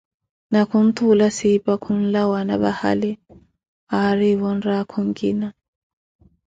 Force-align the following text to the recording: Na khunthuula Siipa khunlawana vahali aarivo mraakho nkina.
Na 0.51 0.61
khunthuula 0.69 1.27
Siipa 1.31 1.73
khunlawana 1.83 2.53
vahali 2.63 3.11
aarivo 3.99 4.49
mraakho 4.57 4.99
nkina. 5.09 5.47